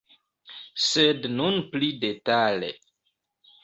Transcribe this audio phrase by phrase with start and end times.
[0.85, 2.77] Sed nun pli detale.